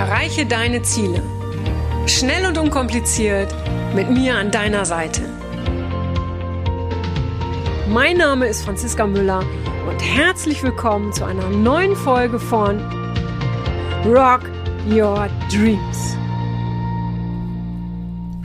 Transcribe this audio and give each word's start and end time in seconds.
Erreiche 0.00 0.46
deine 0.46 0.80
Ziele. 0.80 1.22
Schnell 2.06 2.46
und 2.46 2.56
unkompliziert 2.56 3.54
mit 3.94 4.10
mir 4.10 4.34
an 4.34 4.50
deiner 4.50 4.86
Seite. 4.86 5.20
Mein 7.86 8.16
Name 8.16 8.46
ist 8.46 8.64
Franziska 8.64 9.06
Müller 9.06 9.44
und 9.86 10.00
herzlich 10.00 10.62
willkommen 10.62 11.12
zu 11.12 11.26
einer 11.26 11.50
neuen 11.50 11.94
Folge 11.94 12.38
von 12.40 12.80
Rock 14.06 14.40
Your 14.90 15.28
Dreams. 15.52 16.16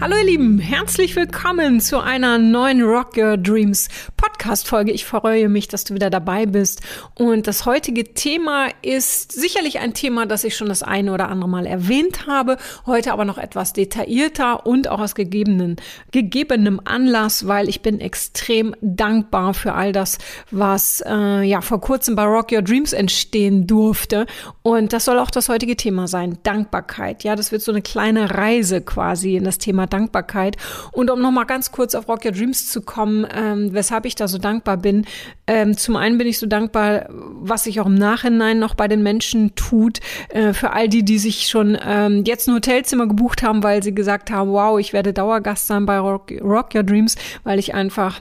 Hallo 0.01 0.17
ihr 0.17 0.25
Lieben, 0.25 0.59
herzlich 0.59 1.15
willkommen 1.15 1.79
zu 1.79 2.01
einer 2.01 2.37
neuen 2.37 2.81
Rock 2.81 3.15
Your 3.15 3.37
Dreams 3.37 3.87
Podcast-Folge. 4.26 4.92
Ich 4.92 5.05
freue 5.05 5.50
mich, 5.50 5.68
dass 5.68 5.84
du 5.84 5.94
wieder 5.94 6.10
dabei 6.10 6.46
bist. 6.48 6.82
Und 7.14 7.46
das 7.48 7.66
heutige 7.66 8.14
Thema 8.16 8.68
ist 8.82 9.32
sicherlich 9.32 9.80
ein 9.80 9.94
Thema, 9.94 10.25
das 10.25 10.44
ich 10.44 10.55
schon 10.55 10.68
das 10.68 10.82
eine 10.82 11.14
oder 11.14 11.29
andere 11.29 11.50
Mal 11.50 11.66
erwähnt 11.68 12.25
habe, 12.25 12.57
heute 12.88 13.14
aber 13.14 13.24
noch 13.24 13.38
etwas 13.38 13.74
detaillierter 13.74 14.66
und 14.66 14.88
auch 14.88 15.00
aus 15.00 15.14
gegebenen, 15.14 15.75
gegebenem 16.11 16.82
Anlass, 16.83 17.47
weil 17.47 17.69
ich 17.69 17.82
bin 17.82 18.00
extrem 18.00 18.75
dankbar 18.82 19.54
für 19.54 19.74
all 19.74 19.92
das, 19.92 20.18
was 20.50 21.04
äh, 21.05 21.44
ja 21.44 21.61
vor 21.61 21.80
kurzem 21.80 22.16
bei 22.16 22.24
Rock 22.24 22.52
Your 22.52 22.64
Dreams 22.64 22.94
entstehen 22.94 23.68
durfte. 23.68 24.25
Und 24.64 24.94
das 24.94 25.05
soll 25.05 25.19
auch 25.19 25.32
das 25.32 25.50
heutige 25.50 25.75
Thema 25.75 26.07
sein, 26.07 26.39
Dankbarkeit. 26.42 27.24
Ja, 27.24 27.36
das 27.36 27.52
wird 27.52 27.61
so 27.61 27.71
eine 27.71 27.83
kleine 27.83 28.36
Reise 28.36 28.82
quasi 28.82 29.36
in 29.36 29.44
das 29.44 29.60
Thema 29.60 29.86
Dankbarkeit. 29.86 30.57
Und 30.92 31.11
um 31.11 31.21
nochmal 31.21 31.46
ganz 31.46 31.71
kurz 31.71 31.94
auf 31.94 32.08
Rock 32.08 32.25
Your 32.25 32.31
Dreams 32.31 32.72
zu 32.72 32.81
kommen, 32.81 33.28
ähm, 33.31 33.73
weshalb 33.73 34.05
ich 34.05 34.14
da 34.16 34.28
so 34.28 34.38
dankbar 34.38 34.78
bin. 34.78 35.05
Ähm, 35.47 35.78
zum 35.78 35.95
einen 35.95 36.17
bin 36.17 36.28
ich 36.28 36.39
so 36.39 36.47
dankbar, 36.47 37.08
was 37.09 37.66
sich 37.66 37.80
auch 37.80 37.86
im 37.86 37.95
Nachhinein 37.95 38.59
noch 38.59 38.75
bei 38.75 38.88
den 38.88 39.03
Menschen 39.03 39.55
tut, 39.55 40.00
äh, 40.30 40.53
für 40.53 40.73
all 40.73 40.89
die, 40.89 41.03
die 41.03 41.19
sich 41.19 41.47
schon 41.47 41.78
ähm, 41.86 42.23
jetzt 42.25 42.47
ein 42.47 42.55
Hotelzimmer 42.55 43.08
gebucht 43.08 43.43
haben, 43.43 43.63
weil 43.63 43.83
sie 43.83 43.93
gesagt 43.93 44.31
haben, 44.31 44.52
wow, 44.52 44.80
ich 44.80 44.93
werde 44.93 45.13
Dauergast 45.13 45.67
sein 45.67 45.86
bei 45.86 45.99
Rock, 45.99 46.31
Rock 46.41 46.75
Your 46.75 46.83
Dreams, 46.83 47.16
weil 47.43 47.59
ich 47.59 47.73
einfach 47.73 48.19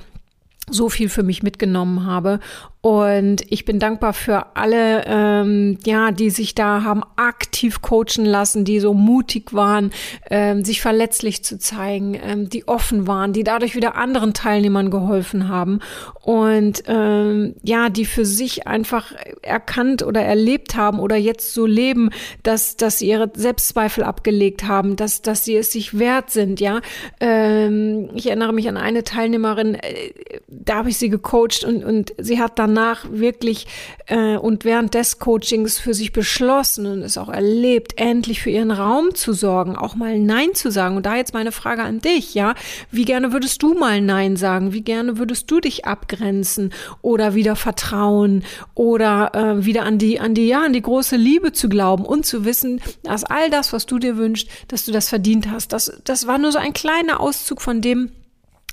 so 0.70 0.88
viel 0.88 1.08
für 1.08 1.22
mich 1.22 1.42
mitgenommen 1.42 2.06
habe 2.06 2.40
und 2.84 3.36
ich 3.48 3.64
bin 3.64 3.78
dankbar 3.78 4.12
für 4.12 4.56
alle, 4.56 5.04
ähm, 5.06 5.78
ja, 5.86 6.10
die 6.10 6.28
sich 6.28 6.54
da 6.54 6.84
haben 6.84 7.02
aktiv 7.16 7.80
coachen 7.80 8.26
lassen, 8.26 8.66
die 8.66 8.78
so 8.78 8.92
mutig 8.92 9.54
waren, 9.54 9.90
ähm, 10.28 10.66
sich 10.66 10.82
verletzlich 10.82 11.42
zu 11.42 11.58
zeigen, 11.58 12.20
ähm, 12.22 12.50
die 12.50 12.68
offen 12.68 13.06
waren, 13.06 13.32
die 13.32 13.42
dadurch 13.42 13.74
wieder 13.74 13.94
anderen 13.94 14.34
Teilnehmern 14.34 14.90
geholfen 14.90 15.48
haben 15.48 15.80
und 16.20 16.82
ähm, 16.86 17.54
ja, 17.62 17.88
die 17.88 18.04
für 18.04 18.26
sich 18.26 18.66
einfach 18.66 19.14
erkannt 19.40 20.02
oder 20.02 20.20
erlebt 20.20 20.76
haben 20.76 20.98
oder 20.98 21.16
jetzt 21.16 21.54
so 21.54 21.64
leben, 21.64 22.10
dass 22.42 22.76
dass 22.76 22.98
sie 22.98 23.08
ihre 23.08 23.32
Selbstzweifel 23.34 24.04
abgelegt 24.04 24.64
haben, 24.64 24.96
dass 24.96 25.22
dass 25.22 25.42
sie 25.42 25.56
es 25.56 25.72
sich 25.72 25.98
wert 25.98 26.28
sind. 26.28 26.60
Ja, 26.60 26.82
ähm, 27.18 28.10
ich 28.14 28.26
erinnere 28.26 28.52
mich 28.52 28.68
an 28.68 28.76
eine 28.76 29.04
Teilnehmerin, 29.04 29.74
äh, 29.74 30.10
da 30.48 30.76
habe 30.76 30.90
ich 30.90 30.98
sie 30.98 31.08
gecoacht 31.08 31.64
und 31.64 31.82
und 31.82 32.12
sie 32.18 32.38
hat 32.38 32.58
dann 32.58 32.73
danach 32.74 33.06
wirklich 33.10 33.66
äh, 34.06 34.36
und 34.36 34.64
während 34.64 34.94
des 34.94 35.18
Coachings 35.18 35.78
für 35.78 35.94
sich 35.94 36.12
beschlossen 36.12 36.86
und 36.86 37.02
es 37.02 37.16
auch 37.16 37.28
erlebt, 37.28 37.94
endlich 37.96 38.42
für 38.42 38.50
ihren 38.50 38.70
Raum 38.70 39.14
zu 39.14 39.32
sorgen, 39.32 39.76
auch 39.76 39.94
mal 39.94 40.18
Nein 40.18 40.54
zu 40.54 40.70
sagen. 40.70 40.96
Und 40.96 41.06
da 41.06 41.16
jetzt 41.16 41.34
meine 41.34 41.52
Frage 41.52 41.82
an 41.82 42.00
dich, 42.00 42.34
ja, 42.34 42.54
wie 42.90 43.04
gerne 43.04 43.32
würdest 43.32 43.62
du 43.62 43.74
mal 43.74 44.00
Nein 44.00 44.36
sagen? 44.36 44.72
Wie 44.72 44.82
gerne 44.82 45.18
würdest 45.18 45.50
du 45.50 45.60
dich 45.60 45.84
abgrenzen 45.84 46.72
oder 47.00 47.34
wieder 47.34 47.56
vertrauen 47.56 48.44
oder 48.74 49.32
äh, 49.34 49.64
wieder 49.64 49.84
an 49.84 49.98
die, 49.98 50.18
an 50.20 50.34
die, 50.34 50.48
ja, 50.48 50.64
an 50.64 50.72
die 50.72 50.82
große 50.82 51.16
Liebe 51.16 51.52
zu 51.52 51.68
glauben 51.68 52.04
und 52.04 52.26
zu 52.26 52.44
wissen, 52.44 52.80
dass 53.02 53.24
all 53.24 53.50
das, 53.50 53.72
was 53.72 53.86
du 53.86 53.98
dir 53.98 54.16
wünschst, 54.16 54.48
dass 54.68 54.84
du 54.84 54.92
das 54.92 55.08
verdient 55.08 55.50
hast. 55.50 55.72
Das, 55.72 56.00
das 56.04 56.26
war 56.26 56.38
nur 56.38 56.52
so 56.52 56.58
ein 56.58 56.72
kleiner 56.72 57.20
Auszug 57.20 57.62
von 57.62 57.80
dem, 57.80 58.10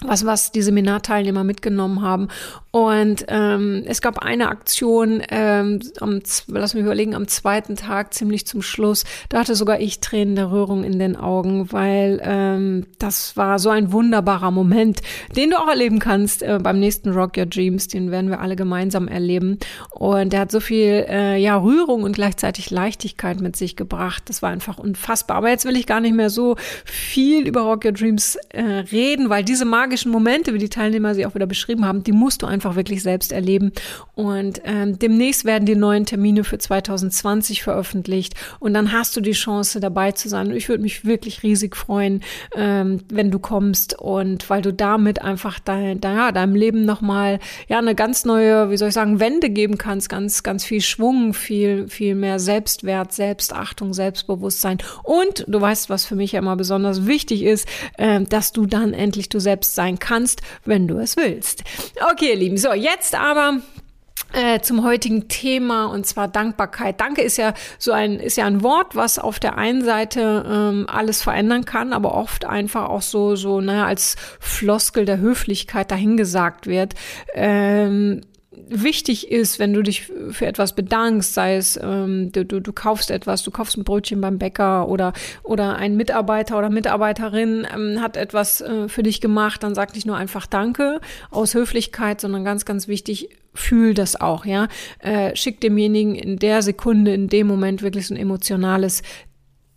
was, 0.05 0.25
was 0.25 0.51
die 0.51 0.61
Seminarteilnehmer 0.61 1.43
mitgenommen 1.43 2.01
haben. 2.01 2.27
Und 2.71 3.25
ähm, 3.27 3.83
es 3.85 4.01
gab 4.01 4.19
eine 4.19 4.49
Aktion, 4.49 5.21
ähm, 5.29 5.81
am, 5.99 6.21
lass 6.47 6.73
mich 6.73 6.83
überlegen, 6.83 7.15
am 7.15 7.27
zweiten 7.27 7.75
Tag, 7.75 8.13
ziemlich 8.13 8.47
zum 8.47 8.61
Schluss, 8.61 9.03
da 9.29 9.39
hatte 9.39 9.55
sogar 9.55 9.79
ich 9.81 9.99
Tränen 9.99 10.35
der 10.35 10.51
Rührung 10.51 10.83
in 10.85 10.97
den 10.97 11.17
Augen, 11.17 11.71
weil 11.73 12.21
ähm, 12.23 12.87
das 12.97 13.35
war 13.35 13.59
so 13.59 13.69
ein 13.69 13.91
wunderbarer 13.91 14.51
Moment, 14.51 15.01
den 15.35 15.49
du 15.49 15.57
auch 15.57 15.67
erleben 15.67 15.99
kannst 15.99 16.43
äh, 16.43 16.59
beim 16.61 16.79
nächsten 16.79 17.11
Rock 17.11 17.37
Your 17.37 17.45
Dreams, 17.45 17.89
den 17.89 18.09
werden 18.09 18.29
wir 18.29 18.39
alle 18.39 18.55
gemeinsam 18.55 19.09
erleben. 19.09 19.59
Und 19.89 20.31
der 20.31 20.41
hat 20.41 20.51
so 20.51 20.61
viel 20.61 21.05
äh, 21.09 21.37
ja, 21.37 21.57
Rührung 21.57 22.03
und 22.03 22.13
gleichzeitig 22.13 22.71
Leichtigkeit 22.71 23.41
mit 23.41 23.57
sich 23.57 23.75
gebracht. 23.75 24.23
Das 24.27 24.41
war 24.41 24.49
einfach 24.49 24.77
unfassbar. 24.77 25.37
Aber 25.37 25.49
jetzt 25.49 25.65
will 25.65 25.75
ich 25.75 25.85
gar 25.85 25.99
nicht 25.99 26.15
mehr 26.15 26.29
so 26.29 26.55
viel 26.85 27.47
über 27.47 27.61
Rock 27.61 27.83
Your 27.83 27.91
Dreams 27.91 28.37
äh, 28.49 28.61
reden, 28.63 29.29
weil 29.29 29.43
diese 29.43 29.65
magischen 29.91 30.11
Momente, 30.13 30.53
wie 30.53 30.57
die 30.57 30.69
Teilnehmer 30.69 31.13
sie 31.15 31.25
auch 31.25 31.35
wieder 31.35 31.45
beschrieben 31.45 31.83
haben, 31.83 32.01
die 32.01 32.13
musst 32.13 32.43
du 32.43 32.45
einfach 32.45 32.77
wirklich 32.77 33.03
selbst 33.03 33.33
erleben. 33.33 33.73
Und 34.15 34.61
ähm, 34.63 34.97
demnächst 34.97 35.43
werden 35.43 35.65
die 35.65 35.75
neuen 35.75 36.05
Termine 36.05 36.45
für 36.45 36.57
2020 36.57 37.61
veröffentlicht 37.61 38.35
und 38.61 38.73
dann 38.73 38.93
hast 38.93 39.17
du 39.17 39.21
die 39.21 39.33
Chance 39.33 39.81
dabei 39.81 40.13
zu 40.13 40.29
sein. 40.29 40.51
Ich 40.51 40.69
würde 40.69 40.81
mich 40.81 41.03
wirklich 41.03 41.43
riesig 41.43 41.75
freuen, 41.75 42.23
ähm, 42.55 43.01
wenn 43.11 43.31
du 43.31 43.39
kommst 43.39 43.99
und 43.99 44.49
weil 44.49 44.61
du 44.61 44.71
damit 44.71 45.21
einfach 45.21 45.59
dein, 45.59 45.99
dein, 45.99 46.15
ja, 46.15 46.31
deinem 46.31 46.55
Leben 46.55 46.85
nochmal 46.85 47.39
ja 47.67 47.79
eine 47.79 47.93
ganz 47.93 48.23
neue, 48.23 48.69
wie 48.69 48.77
soll 48.77 48.87
ich 48.87 48.93
sagen, 48.93 49.19
Wende 49.19 49.49
geben 49.49 49.77
kannst, 49.77 50.07
ganz, 50.07 50.41
ganz 50.41 50.63
viel 50.63 50.79
Schwung, 50.79 51.33
viel, 51.33 51.89
viel 51.89 52.15
mehr 52.15 52.39
Selbstwert, 52.39 53.11
Selbstachtung, 53.11 53.93
Selbstbewusstsein. 53.93 54.77
Und 55.03 55.43
du 55.49 55.59
weißt, 55.59 55.89
was 55.89 56.05
für 56.05 56.15
mich 56.15 56.31
ja 56.31 56.39
immer 56.39 56.55
besonders 56.55 57.07
wichtig 57.07 57.43
ist, 57.43 57.67
äh, 57.97 58.21
dass 58.21 58.53
du 58.53 58.65
dann 58.65 58.93
endlich 58.93 59.27
du 59.27 59.41
selbst 59.41 59.75
sein 59.81 59.97
kannst, 59.97 60.41
wenn 60.63 60.87
du 60.87 60.99
es 60.99 61.17
willst. 61.17 61.63
Okay, 62.11 62.29
ihr 62.29 62.35
Lieben. 62.35 62.57
So, 62.57 62.71
jetzt 62.71 63.15
aber 63.15 63.61
äh, 64.33 64.59
zum 64.59 64.83
heutigen 64.83 65.27
Thema 65.27 65.85
und 65.85 66.05
zwar 66.05 66.27
Dankbarkeit. 66.27 67.01
Danke 67.01 67.23
ist 67.23 67.37
ja 67.37 67.55
so 67.79 67.91
ein 67.91 68.19
ist 68.19 68.37
ja 68.37 68.45
ein 68.45 68.61
Wort, 68.61 68.95
was 68.95 69.17
auf 69.17 69.39
der 69.39 69.57
einen 69.57 69.83
Seite 69.83 70.45
ähm, 70.47 70.85
alles 70.87 71.23
verändern 71.23 71.65
kann, 71.65 71.93
aber 71.93 72.13
oft 72.13 72.45
einfach 72.45 72.89
auch 72.89 73.01
so 73.01 73.35
so 73.35 73.59
naja 73.59 73.87
als 73.87 74.17
Floskel 74.39 75.05
der 75.05 75.17
Höflichkeit 75.17 75.89
dahingesagt 75.89 76.67
wird. 76.67 76.93
Ähm, 77.33 78.21
wichtig 78.71 79.31
ist, 79.31 79.59
wenn 79.59 79.73
du 79.73 79.81
dich 79.81 80.03
für 80.03 80.45
etwas 80.45 80.73
bedankst, 80.73 81.33
sei 81.33 81.55
es 81.55 81.79
ähm, 81.81 82.31
du, 82.31 82.45
du, 82.45 82.61
du 82.61 82.73
kaufst 82.73 83.11
etwas, 83.11 83.43
du 83.43 83.51
kaufst 83.51 83.77
ein 83.77 83.83
Brötchen 83.83 84.21
beim 84.21 84.37
Bäcker 84.37 84.87
oder 84.87 85.13
oder 85.43 85.75
ein 85.75 85.95
Mitarbeiter 85.97 86.57
oder 86.57 86.69
Mitarbeiterin 86.69 87.67
ähm, 87.73 88.01
hat 88.01 88.17
etwas 88.17 88.61
äh, 88.61 88.87
für 88.87 89.03
dich 89.03 89.21
gemacht, 89.21 89.63
dann 89.63 89.75
sag 89.75 89.93
nicht 89.93 90.07
nur 90.07 90.15
einfach 90.15 90.45
Danke 90.45 91.01
aus 91.29 91.53
Höflichkeit, 91.53 92.21
sondern 92.21 92.43
ganz 92.45 92.65
ganz 92.65 92.87
wichtig, 92.87 93.29
fühl 93.53 93.93
das 93.93 94.19
auch, 94.19 94.45
ja. 94.45 94.67
Äh, 94.99 95.35
schick 95.35 95.59
demjenigen 95.59 96.15
in 96.15 96.39
der 96.39 96.61
Sekunde, 96.61 97.13
in 97.13 97.27
dem 97.27 97.47
Moment 97.47 97.81
wirklich 97.81 98.07
so 98.07 98.13
ein 98.13 98.19
emotionales 98.19 99.03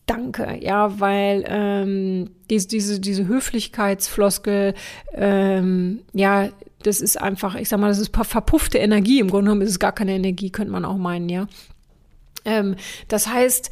Danke, 0.06 0.58
ja, 0.60 1.00
weil 1.00 1.44
ähm, 1.48 2.30
diese, 2.50 2.68
diese, 2.68 3.00
diese 3.00 3.26
Höflichkeitsfloskel, 3.26 4.74
ähm, 5.14 6.00
ja, 6.12 6.50
das 6.84 7.00
ist 7.00 7.20
einfach, 7.20 7.54
ich 7.56 7.68
sag 7.68 7.80
mal, 7.80 7.88
das 7.88 7.98
ist 7.98 8.14
verpuffte 8.14 8.78
Energie. 8.78 9.18
Im 9.18 9.30
Grunde 9.30 9.46
genommen 9.46 9.62
ist 9.62 9.70
es 9.70 9.78
gar 9.78 9.92
keine 9.92 10.14
Energie, 10.14 10.50
könnte 10.50 10.72
man 10.72 10.84
auch 10.84 10.96
meinen, 10.96 11.28
ja. 11.28 11.46
Ähm, 12.44 12.76
das 13.08 13.26
heißt, 13.26 13.70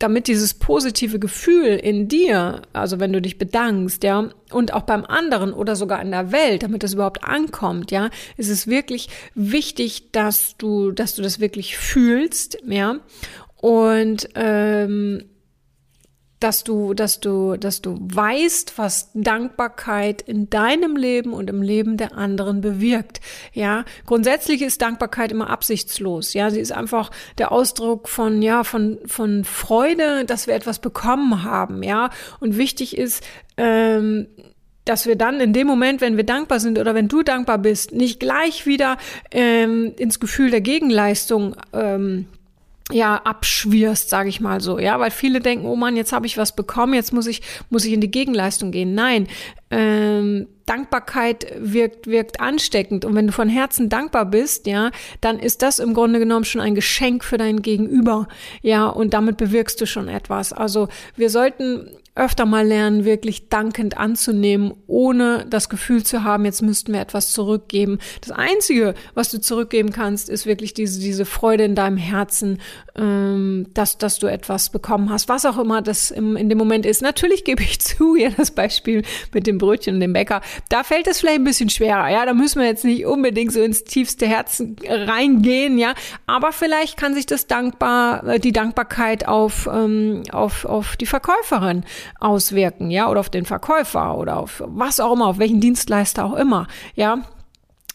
damit 0.00 0.28
dieses 0.28 0.54
positive 0.54 1.18
Gefühl 1.18 1.76
in 1.76 2.08
dir, 2.08 2.62
also 2.72 2.98
wenn 3.00 3.12
du 3.12 3.20
dich 3.20 3.38
bedankst, 3.38 4.02
ja, 4.02 4.30
und 4.50 4.72
auch 4.72 4.82
beim 4.82 5.04
anderen 5.04 5.52
oder 5.52 5.76
sogar 5.76 6.00
in 6.02 6.10
der 6.10 6.32
Welt, 6.32 6.62
damit 6.62 6.82
das 6.82 6.94
überhaupt 6.94 7.22
ankommt, 7.22 7.90
ja, 7.90 8.08
ist 8.36 8.48
es 8.48 8.66
wirklich 8.66 9.10
wichtig, 9.34 10.10
dass 10.10 10.56
du, 10.56 10.90
dass 10.90 11.14
du 11.14 11.22
das 11.22 11.38
wirklich 11.38 11.76
fühlst, 11.76 12.58
ja, 12.66 12.96
und 13.56 14.28
ähm, 14.34 15.24
dass 16.40 16.64
du, 16.64 16.94
dass 16.94 17.20
du, 17.20 17.56
dass 17.56 17.82
du 17.82 17.98
weißt, 18.00 18.78
was 18.78 19.10
Dankbarkeit 19.14 20.22
in 20.22 20.48
deinem 20.48 20.96
Leben 20.96 21.34
und 21.34 21.50
im 21.50 21.62
Leben 21.62 21.98
der 21.98 22.16
anderen 22.16 22.62
bewirkt. 22.62 23.20
Ja, 23.52 23.84
grundsätzlich 24.06 24.62
ist 24.62 24.80
Dankbarkeit 24.80 25.32
immer 25.32 25.50
absichtslos. 25.50 26.32
Ja, 26.32 26.50
sie 26.50 26.60
ist 26.60 26.72
einfach 26.72 27.10
der 27.36 27.52
Ausdruck 27.52 28.08
von, 28.08 28.40
ja, 28.40 28.64
von, 28.64 28.98
von 29.06 29.44
Freude, 29.44 30.24
dass 30.24 30.46
wir 30.46 30.54
etwas 30.54 30.78
bekommen 30.78 31.44
haben. 31.44 31.82
Ja, 31.82 32.10
und 32.40 32.56
wichtig 32.56 32.96
ist, 32.96 33.22
ähm, 33.58 34.26
dass 34.86 35.06
wir 35.06 35.16
dann 35.16 35.40
in 35.40 35.52
dem 35.52 35.66
Moment, 35.66 36.00
wenn 36.00 36.16
wir 36.16 36.24
dankbar 36.24 36.58
sind 36.58 36.78
oder 36.78 36.94
wenn 36.94 37.06
du 37.06 37.22
dankbar 37.22 37.58
bist, 37.58 37.92
nicht 37.92 38.18
gleich 38.18 38.66
wieder 38.66 38.96
ähm, 39.30 39.92
ins 39.98 40.20
Gefühl 40.20 40.50
der 40.50 40.62
Gegenleistung 40.62 41.54
ähm, 41.74 42.26
ja 42.92 43.16
abschwirst, 43.16 44.08
sage 44.08 44.28
ich 44.28 44.40
mal 44.40 44.60
so, 44.60 44.78
ja, 44.78 44.98
weil 45.00 45.10
viele 45.10 45.40
denken, 45.40 45.66
oh 45.66 45.76
Mann, 45.76 45.96
jetzt 45.96 46.12
habe 46.12 46.26
ich 46.26 46.36
was 46.36 46.54
bekommen, 46.54 46.94
jetzt 46.94 47.12
muss 47.12 47.26
ich 47.26 47.42
muss 47.68 47.84
ich 47.84 47.92
in 47.92 48.00
die 48.00 48.10
Gegenleistung 48.10 48.70
gehen. 48.70 48.94
Nein, 48.94 49.28
ähm, 49.70 50.46
Dankbarkeit 50.66 51.46
wirkt, 51.58 52.06
wirkt 52.06 52.40
ansteckend. 52.40 53.04
Und 53.04 53.14
wenn 53.14 53.26
du 53.26 53.32
von 53.32 53.48
Herzen 53.48 53.88
dankbar 53.88 54.26
bist, 54.26 54.66
ja, 54.66 54.90
dann 55.20 55.38
ist 55.38 55.62
das 55.62 55.78
im 55.78 55.94
Grunde 55.94 56.18
genommen 56.18 56.44
schon 56.44 56.60
ein 56.60 56.74
Geschenk 56.74 57.24
für 57.24 57.38
dein 57.38 57.62
Gegenüber. 57.62 58.28
Ja, 58.62 58.86
und 58.86 59.14
damit 59.14 59.36
bewirkst 59.36 59.80
du 59.80 59.86
schon 59.86 60.08
etwas. 60.08 60.52
Also 60.52 60.88
wir 61.16 61.30
sollten 61.30 61.90
öfter 62.16 62.44
mal 62.44 62.66
lernen, 62.66 63.04
wirklich 63.04 63.48
dankend 63.48 63.96
anzunehmen, 63.96 64.74
ohne 64.86 65.46
das 65.48 65.68
Gefühl 65.68 66.02
zu 66.02 66.24
haben, 66.24 66.44
jetzt 66.44 66.60
müssten 66.60 66.92
wir 66.92 67.00
etwas 67.00 67.32
zurückgeben. 67.32 67.98
Das 68.20 68.32
Einzige, 68.32 68.94
was 69.14 69.30
du 69.30 69.40
zurückgeben 69.40 69.90
kannst, 69.90 70.28
ist 70.28 70.44
wirklich 70.44 70.74
diese, 70.74 71.00
diese 71.00 71.24
Freude 71.24 71.64
in 71.64 71.74
deinem 71.74 71.96
Herzen, 71.96 72.58
ähm, 72.96 73.68
dass, 73.74 73.96
dass 73.96 74.18
du 74.18 74.26
etwas 74.26 74.70
bekommen 74.70 75.10
hast, 75.10 75.28
was 75.28 75.46
auch 75.46 75.56
immer 75.56 75.82
das 75.82 76.10
im, 76.10 76.36
in 76.36 76.48
dem 76.48 76.58
Moment 76.58 76.84
ist. 76.84 77.00
Natürlich 77.00 77.44
gebe 77.44 77.62
ich 77.62 77.80
zu, 77.80 78.16
ja, 78.16 78.30
das 78.30 78.50
Beispiel 78.50 79.02
mit 79.32 79.46
dem 79.46 79.58
Brötchen 79.58 79.94
und 79.94 80.00
dem 80.00 80.12
Bäcker, 80.12 80.42
da 80.68 80.84
fällt 80.84 81.06
es 81.06 81.20
vielleicht 81.20 81.40
ein 81.40 81.44
bisschen 81.44 81.70
schwerer. 81.70 82.08
Ja, 82.08 82.26
da 82.26 82.34
müssen 82.34 82.60
wir 82.60 82.66
jetzt 82.66 82.84
nicht 82.84 83.06
unbedingt 83.06 83.52
so 83.52 83.60
ins 83.60 83.84
tiefste 83.84 84.26
Herzen 84.26 84.76
reingehen, 84.86 85.78
ja, 85.78 85.94
aber 86.26 86.52
vielleicht 86.52 86.96
kann 86.96 87.14
sich 87.14 87.26
das 87.26 87.46
dankbar, 87.46 88.26
äh, 88.26 88.40
die 88.40 88.52
Dankbarkeit 88.52 89.26
auf, 89.28 89.68
ähm, 89.72 90.22
auf, 90.32 90.64
auf 90.64 90.96
die 90.96 91.06
Verkäuferin 91.06 91.84
auswirken, 92.18 92.90
ja, 92.90 93.08
oder 93.08 93.20
auf 93.20 93.30
den 93.30 93.44
Verkäufer 93.44 94.16
oder 94.16 94.38
auf 94.38 94.62
was 94.66 95.00
auch 95.00 95.12
immer, 95.12 95.26
auf 95.26 95.38
welchen 95.38 95.60
Dienstleister 95.60 96.24
auch 96.24 96.34
immer, 96.34 96.66
ja. 96.94 97.18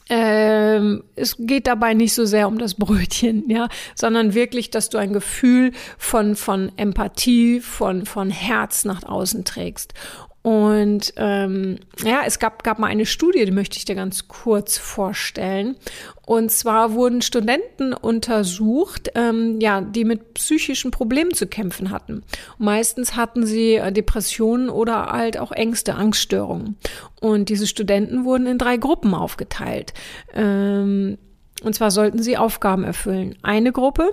Ähm, 0.07 1.03
es 1.15 1.35
geht 1.39 1.65
dabei 1.65 1.95
nicht 1.95 2.13
so 2.13 2.25
sehr 2.25 2.47
um 2.47 2.59
das 2.59 2.75
Brötchen, 2.75 3.49
ja, 3.49 3.69
sondern 3.95 4.35
wirklich, 4.35 4.69
dass 4.69 4.89
du 4.89 4.99
ein 4.99 5.13
Gefühl 5.13 5.71
von, 5.97 6.35
von 6.35 6.71
Empathie, 6.77 7.59
von, 7.59 8.05
von 8.05 8.29
Herz 8.29 8.85
nach 8.85 9.03
außen 9.03 9.45
trägst. 9.45 9.93
Und 10.45 11.11
ähm, 11.17 11.79
ja, 12.03 12.21
es 12.23 12.37
gab, 12.37 12.63
gab 12.63 12.77
mal 12.77 12.85
eine 12.85 13.07
Studie, 13.07 13.45
die 13.45 13.51
möchte 13.51 13.79
ich 13.79 13.85
dir 13.85 13.95
ganz 13.95 14.27
kurz 14.27 14.77
vorstellen. 14.77 15.75
Und 16.23 16.51
zwar 16.51 16.93
wurden 16.93 17.23
Studenten 17.23 17.93
untersucht, 17.93 19.09
ähm, 19.15 19.59
ja, 19.59 19.81
die 19.81 20.05
mit 20.05 20.35
psychischen 20.35 20.91
Problemen 20.91 21.33
zu 21.33 21.47
kämpfen 21.47 21.89
hatten. 21.89 22.21
Meistens 22.59 23.15
hatten 23.15 23.47
sie 23.47 23.73
äh, 23.73 23.91
Depressionen 23.91 24.69
oder 24.69 25.07
halt 25.07 25.39
auch 25.39 25.51
Ängste, 25.51 25.95
Angststörungen. 25.95 26.77
Und 27.19 27.49
diese 27.49 27.65
Studenten 27.65 28.23
wurden 28.23 28.45
in 28.45 28.59
drei 28.59 28.77
Gruppen 28.77 29.15
aufgeteilt. 29.15 29.95
Ähm, 30.31 31.17
und 31.63 31.73
zwar 31.73 31.89
sollten 31.89 32.21
sie 32.21 32.37
Aufgaben 32.37 32.83
erfüllen. 32.83 33.35
Eine 33.41 33.71
Gruppe 33.71 34.11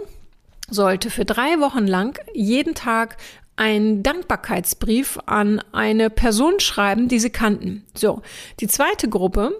sollte 0.70 1.10
für 1.10 1.26
drei 1.26 1.60
Wochen 1.60 1.86
lang 1.86 2.18
jeden 2.32 2.74
Tag 2.74 3.18
einen 3.56 4.02
Dankbarkeitsbrief 4.02 5.18
an 5.26 5.62
eine 5.72 6.10
Person 6.10 6.58
schreiben, 6.58 7.08
die 7.08 7.20
sie 7.20 7.30
kannten. 7.30 7.84
So, 7.94 8.22
die 8.60 8.66
zweite 8.66 9.08
Gruppe 9.08 9.52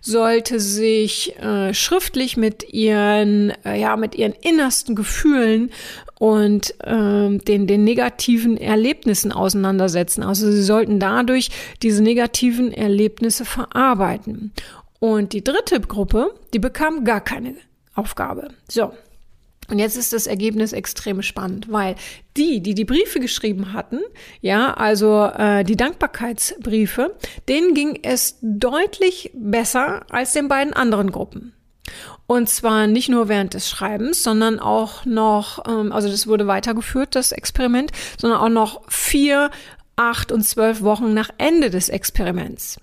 sollte 0.00 0.60
sich 0.60 1.36
äh, 1.38 1.74
schriftlich 1.74 2.36
mit 2.36 2.72
ihren, 2.72 3.50
äh, 3.64 3.80
ja, 3.80 3.96
mit 3.96 4.14
ihren 4.14 4.32
innersten 4.32 4.94
Gefühlen 4.94 5.70
und 6.18 6.74
äh, 6.84 7.38
den, 7.38 7.66
den 7.66 7.84
negativen 7.84 8.56
Erlebnissen 8.56 9.32
auseinandersetzen. 9.32 10.22
Also 10.22 10.50
sie 10.50 10.62
sollten 10.62 11.00
dadurch 11.00 11.50
diese 11.82 12.02
negativen 12.02 12.72
Erlebnisse 12.72 13.44
verarbeiten. 13.44 14.52
Und 15.00 15.32
die 15.32 15.42
dritte 15.42 15.80
Gruppe, 15.80 16.34
die 16.52 16.58
bekam 16.58 17.04
gar 17.04 17.22
keine 17.22 17.54
Aufgabe. 17.94 18.48
So, 18.68 18.92
und 19.70 19.78
jetzt 19.78 19.96
ist 19.96 20.12
das 20.12 20.26
Ergebnis 20.26 20.72
extrem 20.72 21.22
spannend, 21.22 21.70
weil 21.70 21.94
die, 22.36 22.60
die 22.60 22.74
die 22.74 22.84
Briefe 22.84 23.20
geschrieben 23.20 23.72
hatten, 23.72 24.00
ja, 24.40 24.74
also 24.74 25.24
äh, 25.24 25.64
die 25.64 25.76
Dankbarkeitsbriefe, 25.76 27.16
denen 27.48 27.74
ging 27.74 28.00
es 28.02 28.38
deutlich 28.42 29.30
besser 29.34 30.02
als 30.10 30.32
den 30.32 30.48
beiden 30.48 30.72
anderen 30.72 31.12
Gruppen. 31.12 31.52
Und 32.26 32.48
zwar 32.48 32.86
nicht 32.86 33.08
nur 33.08 33.28
während 33.28 33.54
des 33.54 33.68
Schreibens, 33.68 34.22
sondern 34.22 34.60
auch 34.60 35.04
noch, 35.04 35.66
ähm, 35.66 35.92
also 35.92 36.08
das 36.08 36.26
wurde 36.26 36.46
weitergeführt, 36.46 37.14
das 37.14 37.32
Experiment, 37.32 37.90
sondern 38.18 38.40
auch 38.40 38.48
noch 38.48 38.82
vier, 38.88 39.50
acht 39.96 40.30
und 40.32 40.42
zwölf 40.42 40.82
Wochen 40.82 41.12
nach 41.12 41.30
Ende 41.38 41.70
des 41.70 41.88
Experiments. 41.88 42.78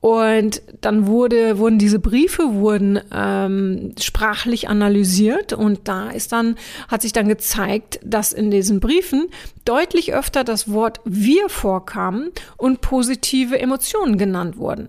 Und 0.00 0.62
dann 0.80 1.06
wurde, 1.06 1.58
wurden 1.58 1.78
diese 1.78 1.98
Briefe 1.98 2.54
wurden 2.54 3.00
ähm, 3.12 3.94
sprachlich 4.00 4.68
analysiert 4.68 5.52
und 5.52 5.88
da 5.88 6.08
ist 6.08 6.32
dann, 6.32 6.56
hat 6.88 7.02
sich 7.02 7.12
dann 7.12 7.28
gezeigt, 7.28 8.00
dass 8.02 8.32
in 8.32 8.50
diesen 8.50 8.80
Briefen 8.80 9.28
deutlich 9.66 10.14
öfter 10.14 10.42
das 10.42 10.72
Wort 10.72 11.00
wir 11.04 11.50
vorkam 11.50 12.30
und 12.56 12.80
positive 12.80 13.58
Emotionen 13.58 14.16
genannt 14.16 14.56
wurden. 14.56 14.88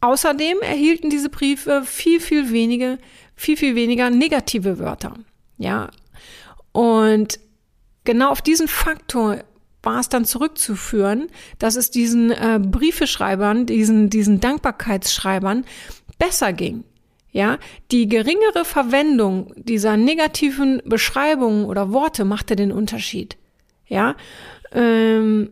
Außerdem 0.00 0.62
erhielten 0.62 1.10
diese 1.10 1.28
Briefe 1.28 1.82
viel, 1.84 2.18
viel 2.18 2.50
weniger, 2.50 2.98
viel, 3.36 3.58
viel 3.58 3.74
weniger 3.74 4.08
negative 4.08 4.78
Wörter. 4.78 5.14
Ja. 5.58 5.90
Und 6.72 7.38
genau 8.04 8.30
auf 8.30 8.40
diesen 8.40 8.68
Faktor 8.68 9.44
war 9.82 10.00
es 10.00 10.08
dann 10.08 10.24
zurückzuführen, 10.24 11.28
dass 11.58 11.76
es 11.76 11.90
diesen 11.90 12.30
äh, 12.30 12.60
Briefeschreibern, 12.62 13.66
diesen, 13.66 14.10
diesen 14.10 14.40
Dankbarkeitsschreibern 14.40 15.64
besser 16.18 16.52
ging. 16.52 16.84
Ja, 17.32 17.58
die 17.90 18.08
geringere 18.08 18.66
Verwendung 18.66 19.54
dieser 19.56 19.96
negativen 19.96 20.82
Beschreibungen 20.84 21.64
oder 21.64 21.90
Worte 21.90 22.26
machte 22.26 22.56
den 22.56 22.70
Unterschied. 22.70 23.38
Ja, 23.86 24.16
ähm, 24.72 25.50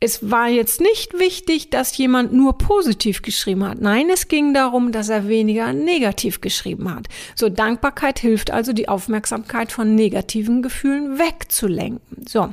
es 0.00 0.30
war 0.30 0.48
jetzt 0.48 0.80
nicht 0.80 1.16
wichtig, 1.18 1.70
dass 1.70 1.96
jemand 1.96 2.32
nur 2.32 2.58
positiv 2.58 3.22
geschrieben 3.22 3.64
hat. 3.64 3.80
Nein, 3.80 4.10
es 4.10 4.26
ging 4.26 4.52
darum, 4.52 4.90
dass 4.90 5.10
er 5.10 5.28
weniger 5.28 5.72
negativ 5.72 6.40
geschrieben 6.40 6.92
hat. 6.92 7.06
So 7.36 7.48
Dankbarkeit 7.48 8.18
hilft 8.18 8.50
also, 8.50 8.72
die 8.72 8.88
Aufmerksamkeit 8.88 9.70
von 9.70 9.94
negativen 9.94 10.62
Gefühlen 10.62 11.18
wegzulenken. 11.18 12.26
So. 12.26 12.52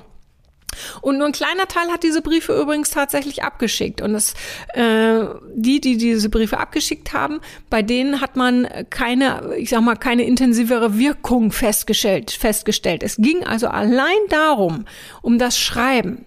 Und 1.02 1.18
nur 1.18 1.28
ein 1.28 1.34
kleiner 1.34 1.68
Teil 1.68 1.90
hat 1.92 2.04
diese 2.04 2.22
Briefe 2.22 2.54
übrigens 2.60 2.90
tatsächlich 2.90 3.44
abgeschickt. 3.44 4.02
Und 4.02 4.14
das, 4.14 4.34
äh, 4.74 5.26
die, 5.54 5.82
die 5.82 5.98
diese 5.98 6.30
Briefe 6.30 6.58
abgeschickt 6.58 7.14
haben, 7.14 7.40
bei 7.70 7.82
denen 7.82 8.22
hat 8.22 8.36
man 8.36 8.68
keine, 8.90 9.56
ich 9.58 9.70
sag 9.70 9.82
mal, 9.82 9.96
keine 9.96 10.24
intensivere 10.24 10.98
Wirkung 10.98 11.52
festgestellt. 11.52 12.32
festgestellt. 12.32 13.04
Es 13.04 13.18
ging 13.18 13.44
also 13.44 13.68
allein 13.68 14.18
darum, 14.30 14.86
um 15.22 15.40
das 15.40 15.60
Schreiben. 15.60 16.26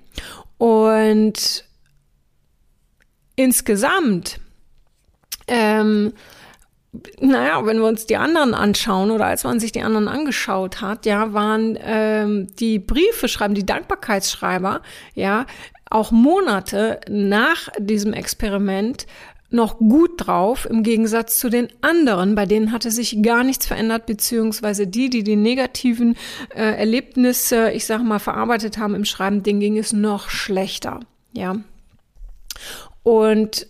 Und 0.59 1.65
insgesamt 3.37 4.39
ähm, 5.49 6.13
naja, 7.21 7.65
wenn 7.65 7.79
wir 7.79 7.87
uns 7.87 8.05
die 8.05 8.17
anderen 8.17 8.53
anschauen 8.55 9.11
oder 9.11 9.27
als 9.27 9.45
man 9.45 9.61
sich 9.61 9.73
die 9.73 9.83
anderen 9.83 10.09
angeschaut 10.09 10.83
hat, 10.83 11.07
ja, 11.07 11.33
waren 11.33 11.79
ähm, 11.83 12.49
die 12.59 12.79
Briefe 12.79 13.29
schreiben, 13.29 13.55
die 13.55 13.65
Dankbarkeitsschreiber, 13.65 14.83
ja, 15.15 15.47
auch 15.89 16.11
Monate 16.11 17.01
nach 17.09 17.69
diesem 17.79 18.13
Experiment 18.13 19.07
noch 19.51 19.79
gut 19.79 20.27
drauf, 20.27 20.67
im 20.69 20.83
Gegensatz 20.83 21.39
zu 21.39 21.51
den 21.51 21.69
anderen, 21.83 22.35
bei 22.35 22.47
denen 22.47 22.73
hatte 22.73 22.91
sich 22.91 23.23
gar 23.23 23.45
nichts 23.45 23.67
verändert, 23.67 24.07
beziehungsweise 24.07 24.87
die, 24.87 25.11
die 25.11 25.23
die 25.23 25.37
negativen 25.37 26.17
äh, 26.55 26.79
Erlebnisse, 26.79 27.71
ich 27.71 27.85
sag 27.85 28.03
mal, 28.03 28.19
verarbeitet 28.19 28.79
haben 28.79 28.95
im 28.95 29.05
Schreiben, 29.05 29.43
denen 29.43 29.61
ging 29.61 29.79
es 29.79 29.93
noch 29.93 30.31
schlechter, 30.31 31.01
ja. 31.33 31.57
Und 33.03 33.67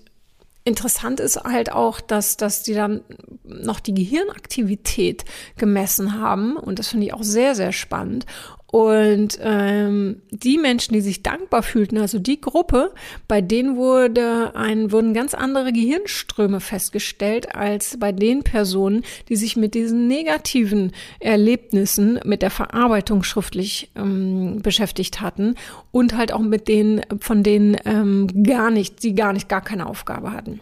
Interessant 0.65 1.19
ist 1.19 1.43
halt 1.43 1.73
auch, 1.73 2.01
dass, 2.01 2.37
dass 2.37 2.63
die 2.63 2.75
dann 2.75 3.03
noch 3.45 3.81
die 3.81 3.95
Gehirnaktivität 3.95 5.25
gemessen 5.57 6.21
haben. 6.21 6.57
Und 6.57 6.79
das 6.79 6.89
finde 6.89 7.07
ich 7.07 7.15
auch 7.15 7.25
sehr, 7.25 7.55
sehr 7.55 7.73
spannend. 7.73 8.27
Und 8.73 9.39
ähm, 9.43 10.23
die 10.31 10.57
Menschen, 10.57 10.95
die 10.95 11.03
sich 11.03 11.23
dankbar 11.23 11.63
fühlten, 11.63 11.99
also 11.99 12.19
die 12.19 12.41
Gruppe, 12.41 12.95
bei 13.29 13.43
denen 13.43 13.77
wurde 13.77 14.57
ein, 14.57 14.91
wurden 14.91 15.13
ganz 15.13 15.35
andere 15.35 15.75
Gehirnströme 15.75 16.59
festgestellt 16.59 17.55
als 17.55 17.99
bei 18.01 18.13
den 18.13 18.43
Personen, 18.43 19.05
die 19.29 19.37
sich 19.37 19.59
mit 19.59 19.75
diesen 19.75 20.09
negativen 20.09 20.93
Erlebnissen, 21.21 22.19
mit 22.25 22.41
der 22.41 22.51
Verarbeitung 22.51 23.25
schriftlich 23.25 23.91
ähm, 23.95 24.63
beschäftigt 24.63 25.21
hatten 25.21 25.57
und 25.91 26.17
halt 26.17 26.33
auch 26.33 26.41
mit 26.41 26.67
denen, 26.67 27.03
von 27.21 27.43
denen 27.43 27.77
ähm, 27.85 28.43
gar 28.43 28.71
nicht, 28.71 29.03
die 29.03 29.15
gar 29.15 29.35
nicht, 29.35 29.51
gar 29.51 29.61
keine 29.61 29.85
Aufgabe 29.85 30.33
hatten. 30.33 30.61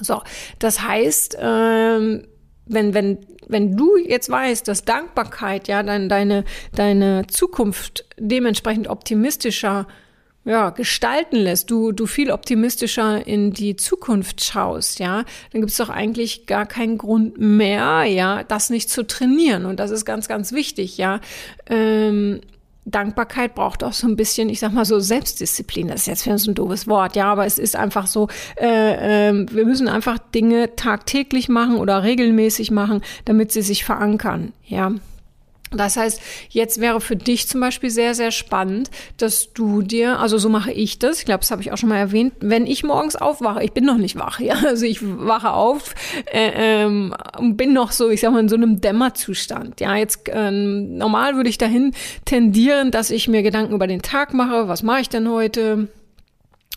So, 0.00 0.22
das 0.58 0.82
heißt, 0.82 1.36
ähm, 1.38 2.22
wenn, 2.70 2.94
wenn, 2.94 3.18
wenn 3.48 3.76
du 3.76 3.96
jetzt 3.96 4.30
weißt, 4.30 4.66
dass 4.68 4.84
Dankbarkeit 4.84 5.68
ja 5.68 5.82
dein, 5.82 6.08
deine, 6.08 6.44
deine 6.74 7.26
Zukunft 7.26 8.04
dementsprechend 8.18 8.88
optimistischer 8.88 9.86
ja, 10.44 10.70
gestalten 10.70 11.36
lässt, 11.36 11.70
du, 11.70 11.92
du 11.92 12.06
viel 12.06 12.30
optimistischer 12.30 13.26
in 13.26 13.52
die 13.52 13.76
Zukunft 13.76 14.42
schaust, 14.42 14.98
ja, 14.98 15.24
dann 15.52 15.60
gibt 15.60 15.70
es 15.70 15.76
doch 15.76 15.90
eigentlich 15.90 16.46
gar 16.46 16.64
keinen 16.64 16.96
Grund 16.96 17.38
mehr, 17.38 18.04
ja, 18.04 18.42
das 18.44 18.70
nicht 18.70 18.88
zu 18.88 19.06
trainieren. 19.06 19.66
Und 19.66 19.78
das 19.80 19.90
ist 19.90 20.04
ganz, 20.06 20.28
ganz 20.28 20.52
wichtig, 20.52 20.96
ja. 20.96 21.20
Ähm, 21.68 22.40
Dankbarkeit 22.90 23.54
braucht 23.54 23.84
auch 23.84 23.92
so 23.92 24.06
ein 24.06 24.16
bisschen, 24.16 24.48
ich 24.48 24.60
sag 24.60 24.72
mal 24.72 24.84
so 24.84 24.98
Selbstdisziplin. 24.98 25.88
Das 25.88 26.02
ist 26.02 26.06
jetzt 26.06 26.26
wieder 26.26 26.38
so 26.38 26.50
ein 26.50 26.54
doofes 26.54 26.86
Wort, 26.86 27.16
ja, 27.16 27.30
aber 27.30 27.46
es 27.46 27.58
ist 27.58 27.76
einfach 27.76 28.06
so, 28.06 28.28
äh, 28.56 29.28
äh, 29.28 29.46
wir 29.50 29.64
müssen 29.64 29.88
einfach 29.88 30.18
Dinge 30.18 30.76
tagtäglich 30.76 31.48
machen 31.48 31.76
oder 31.76 32.02
regelmäßig 32.02 32.70
machen, 32.70 33.02
damit 33.24 33.52
sie 33.52 33.62
sich 33.62 33.84
verankern, 33.84 34.52
ja. 34.66 34.92
Das 35.70 35.96
heißt, 35.96 36.20
jetzt 36.48 36.80
wäre 36.80 37.00
für 37.00 37.14
dich 37.16 37.46
zum 37.46 37.60
Beispiel 37.60 37.90
sehr, 37.90 38.14
sehr 38.14 38.32
spannend, 38.32 38.90
dass 39.18 39.52
du 39.52 39.82
dir, 39.82 40.18
also 40.18 40.36
so 40.36 40.48
mache 40.48 40.72
ich 40.72 40.98
das, 40.98 41.20
ich 41.20 41.24
glaube, 41.24 41.40
das 41.40 41.50
habe 41.52 41.62
ich 41.62 41.70
auch 41.70 41.76
schon 41.76 41.88
mal 41.88 41.98
erwähnt, 41.98 42.34
wenn 42.40 42.66
ich 42.66 42.82
morgens 42.82 43.14
aufwache, 43.14 43.62
ich 43.62 43.72
bin 43.72 43.84
noch 43.84 43.96
nicht 43.96 44.18
wach, 44.18 44.40
ja, 44.40 44.54
also 44.66 44.84
ich 44.84 44.98
wache 45.02 45.52
auf, 45.52 45.94
äh, 46.32 46.50
ähm, 46.84 47.14
bin 47.52 47.72
noch 47.72 47.92
so, 47.92 48.10
ich 48.10 48.20
sag 48.20 48.32
mal, 48.32 48.40
in 48.40 48.48
so 48.48 48.56
einem 48.56 48.80
Dämmerzustand. 48.80 49.80
Ja, 49.80 49.94
jetzt 49.94 50.28
äh, 50.28 50.50
normal 50.50 51.36
würde 51.36 51.48
ich 51.48 51.58
dahin 51.58 51.92
tendieren, 52.24 52.90
dass 52.90 53.10
ich 53.10 53.28
mir 53.28 53.42
Gedanken 53.42 53.74
über 53.74 53.86
den 53.86 54.02
Tag 54.02 54.34
mache, 54.34 54.68
was 54.68 54.82
mache 54.82 55.02
ich 55.02 55.08
denn 55.08 55.28
heute? 55.28 55.88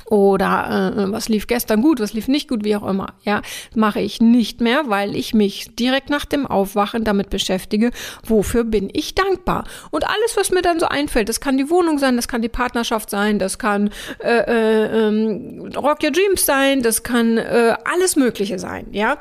Oder 0.06 0.94
äh, 0.96 1.12
was 1.12 1.30
lief 1.30 1.48
gestern 1.48 1.82
gut, 1.82 2.00
was 2.00 2.14
lief 2.14 2.28
nicht 2.28 2.48
gut, 2.50 2.64
wie 2.64 2.76
auch 2.76 2.88
immer. 2.88 3.14
Ja, 3.24 3.42
mache 3.76 4.00
ich 4.00 4.22
nicht 4.22 4.62
mehr, 4.62 4.84
weil 4.88 5.16
ich 5.16 5.34
mich 5.34 5.76
direkt 5.76 6.10
nach 6.10 6.26
dem 6.26 6.46
Aufwachen 6.46 7.04
damit 7.04 7.30
beschäftige, 7.30 7.92
wofür 8.26 8.64
bin 8.64 8.90
ich 8.92 9.16
dankbar. 9.16 9.66
Und 9.92 10.06
alles, 10.06 10.36
was 10.36 10.52
mir 10.52 10.62
dann 10.62 10.80
so 10.80 10.88
einfällt, 10.88 11.30
das 11.30 11.40
kann 11.40 11.58
die 11.58 11.70
Wohnung 11.70 11.98
sein, 12.00 12.16
das 12.16 12.28
kann 12.28 12.42
die 12.42 12.50
Partnerschaft 12.50 13.10
sein, 13.10 13.40
das 13.40 13.60
kann 13.60 13.90
äh, 14.20 14.30
äh, 14.30 15.08
ähm, 15.08 15.72
Rock 15.76 16.04
Your 16.04 16.12
Dreams 16.12 16.46
sein, 16.46 16.82
das 16.82 17.04
kann 17.04 17.38
äh, 17.38 17.76
alles 17.86 18.16
Mögliche 18.16 18.60
sein. 18.60 18.88
Ja, 18.92 19.18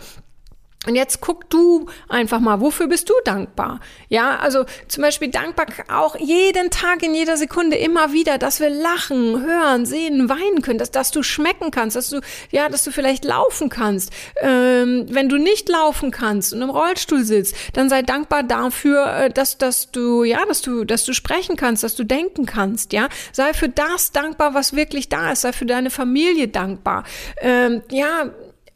und 0.87 0.97
jetzt 0.97 1.21
guck 1.21 1.49
du 1.49 1.87
einfach 2.09 2.41
mal, 2.41 2.61
wofür 2.61 2.89
bist 2.89 3.09
du 3.09 3.15
dankbar? 3.25 3.79
Ja, 4.09 4.39
also 4.39 4.65
zum 4.89 5.03
Beispiel 5.03 5.29
dankbar 5.29 5.67
auch 5.89 6.17
jeden 6.17 6.71
Tag, 6.71 7.05
in 7.05 7.15
jeder 7.15 7.37
Sekunde 7.37 7.77
immer 7.77 8.12
wieder, 8.12 8.37
dass 8.37 8.59
wir 8.59 8.69
lachen, 8.69 9.45
hören, 9.45 9.87
sehen, 9.87 10.29
weinen 10.29 10.61
können, 10.61 10.79
dass, 10.79 10.91
dass 10.91 11.12
du 11.12 11.23
schmecken 11.23 11.71
kannst, 11.71 11.95
dass 11.95 12.11
du, 12.11 12.21
ja, 12.51 12.69
dass 12.69 12.83
du 12.83 12.91
vielleicht 12.91 13.25
laufen 13.25 13.69
kannst. 13.69 14.11
Ähm, 14.41 15.07
wenn 15.09 15.29
du 15.29 15.37
nicht 15.37 15.69
laufen 15.69 16.11
kannst 16.11 16.53
und 16.53 16.62
im 16.62 16.71
Rollstuhl 16.71 17.23
sitzt, 17.23 17.55
dann 17.75 17.89
sei 17.89 18.03
dankbar 18.03 18.43
dafür, 18.43 19.07
äh, 19.07 19.31
dass, 19.31 19.59
dass 19.59 19.93
du, 19.93 20.25
ja, 20.25 20.45
dass 20.47 20.62
du, 20.62 20.85
dass 20.85 21.05
du 21.05 21.12
sprechen 21.12 21.55
kannst, 21.55 21.85
dass 21.85 21.95
du 21.95 22.03
denken 22.03 22.45
kannst, 22.45 22.93
ja. 22.93 23.09
Sei 23.31 23.55
für 23.55 23.69
das 23.69 24.11
dankbar, 24.11 24.55
was 24.55 24.75
wirklich 24.75 25.09
da 25.09 25.31
ist, 25.31 25.43
sei 25.43 25.53
für 25.53 25.67
deine 25.67 25.91
Familie 25.91 26.49
dankbar. 26.49 27.05
Ähm, 27.41 27.83
ja, 27.91 28.31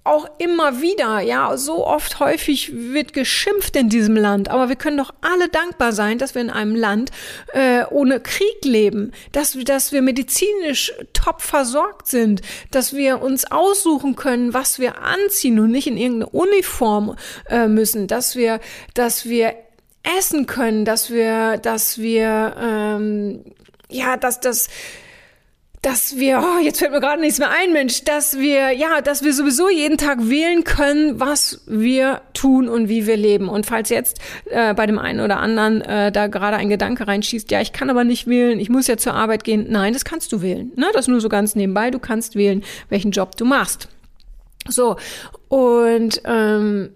auch 0.07 0.29
immer 0.39 0.81
wieder, 0.81 1.21
ja, 1.21 1.57
so 1.57 1.87
oft 1.87 2.21
häufig 2.21 2.73
wird 2.73 3.13
geschimpft 3.13 3.77
in 3.77 3.89
diesem 3.89 4.17
Land, 4.17 4.49
aber 4.49 4.69
wir 4.69 4.77
können 4.77 4.97
doch 4.99 5.13
alle 5.21 5.49
dankbar 5.49 5.93
sein, 5.93 6.19
dass 6.19 6.35
wir 6.35 6.43
in 6.43 6.51
einem 6.51 6.75
Land 6.75 7.11
äh, 7.53 7.85
ohne 7.91 8.21
Krieg 8.21 8.65
leben, 8.65 9.13
dass, 9.33 9.57
dass 9.65 9.93
wir 9.93 10.03
medizinisch 10.03 10.93
top 11.13 11.43
versorgt 11.43 12.07
sind, 12.07 12.43
dass 12.71 12.95
wir 12.95 13.21
uns 13.23 13.51
aussuchen 13.51 14.17
können, 14.17 14.55
was 14.55 14.79
wir 14.79 15.03
anziehen 15.03 15.59
und 15.59 15.71
nicht 15.71 15.87
in 15.87 15.97
irgendeine 15.97 16.31
Uniform 16.31 17.17
äh, 17.49 17.69
müssen, 17.69 18.07
dass 18.07 18.37
wir, 18.37 18.61
dass 18.95 19.27
wir 19.27 19.55
essen 20.19 20.47
können, 20.47 20.85
dass 20.85 21.11
wir, 21.11 21.59
dass 21.59 21.99
wir, 21.99 22.55
ähm, 22.61 23.45
ja, 23.89 24.17
dass 24.17 24.41
das 24.41 24.69
dass 25.87 26.17
wir, 26.17 26.43
oh, 26.43 26.59
jetzt 26.59 26.81
fällt 26.81 26.91
mir 26.91 26.99
gerade 26.99 27.21
nichts 27.21 27.39
mehr 27.39 27.51
ein, 27.51 27.73
Mensch, 27.73 28.03
dass 28.03 28.37
wir, 28.41 28.73
ja, 28.73 29.01
dass 29.03 29.23
wir 29.23 29.33
sowieso 29.33 29.71
jeden 29.71 29.97
Tag 29.97 30.29
wählen 30.29 30.65
können, 30.65 31.21
was 31.21 31.63
wir 31.65 32.23
tun 32.35 32.69
und 32.69 32.89
wie 32.89 33.07
wir 33.07 33.17
leben. 33.17 33.49
Und 33.49 33.67
falls 33.67 33.89
jetzt 33.91 34.21
äh, 34.47 34.75
bei 34.75 34.87
dem 34.87 34.99
einen 34.99 35.21
oder 35.21 35.39
anderen 35.39 35.83
äh, 35.83 36.11
da 36.11 36.27
gerade 36.27 36.57
ein 36.57 36.69
Gedanke 36.69 37.07
reinschießt, 37.07 37.53
ja, 37.53 37.61
ich 37.61 37.73
kann 37.73 37.89
aber 37.89 38.03
nicht 38.03 38.27
wählen, 38.27 38.59
ich 38.59 38.69
muss 38.69 38.89
ja 38.89 38.97
zur 38.97 39.15
Arbeit 39.15 39.45
gehen. 39.45 39.67
Nein, 39.69 39.93
das 39.93 40.05
kannst 40.05 40.33
du 40.33 40.43
wählen. 40.43 40.73
Ne? 40.75 40.87
Das 40.93 41.07
nur 41.07 41.21
so 41.21 41.29
ganz 41.29 41.55
nebenbei. 41.55 41.93
Du 41.93 42.01
kannst 42.01 42.35
wählen, 42.35 42.65
welchen 42.89 43.13
Job 43.13 43.37
du 43.37 43.45
machst. 43.45 43.89
So, 44.67 44.97
und 45.47 46.21
ähm, 46.25 46.91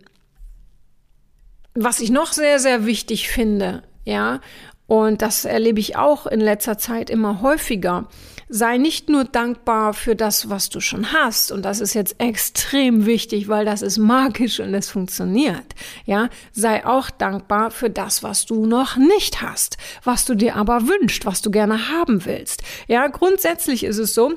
was 1.74 2.00
ich 2.00 2.10
noch 2.10 2.32
sehr, 2.32 2.58
sehr 2.58 2.86
wichtig 2.86 3.28
finde, 3.28 3.84
ja, 4.04 4.40
und 4.88 5.22
das 5.22 5.44
erlebe 5.44 5.78
ich 5.78 5.94
auch 5.94 6.26
in 6.26 6.40
letzter 6.40 6.76
Zeit 6.76 7.08
immer 7.08 7.40
häufiger, 7.40 8.08
sei 8.50 8.78
nicht 8.78 9.08
nur 9.08 9.24
dankbar 9.24 9.94
für 9.94 10.16
das, 10.16 10.50
was 10.50 10.68
du 10.68 10.80
schon 10.80 11.12
hast. 11.12 11.52
Und 11.52 11.64
das 11.64 11.80
ist 11.80 11.94
jetzt 11.94 12.16
extrem 12.18 13.06
wichtig, 13.06 13.48
weil 13.48 13.64
das 13.64 13.80
ist 13.80 13.96
magisch 13.96 14.58
und 14.58 14.74
es 14.74 14.90
funktioniert. 14.90 15.74
Ja, 16.04 16.28
sei 16.52 16.84
auch 16.84 17.10
dankbar 17.10 17.70
für 17.70 17.90
das, 17.90 18.22
was 18.24 18.46
du 18.46 18.66
noch 18.66 18.96
nicht 18.96 19.40
hast, 19.40 19.78
was 20.02 20.24
du 20.24 20.34
dir 20.34 20.56
aber 20.56 20.82
wünscht, 20.88 21.24
was 21.24 21.42
du 21.42 21.50
gerne 21.50 21.88
haben 21.90 22.24
willst. 22.24 22.62
Ja, 22.88 23.06
grundsätzlich 23.06 23.84
ist 23.84 23.98
es 23.98 24.14
so, 24.14 24.34